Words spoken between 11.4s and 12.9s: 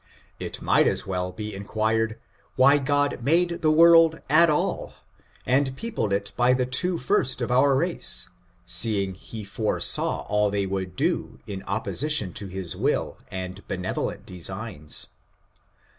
in opposition to his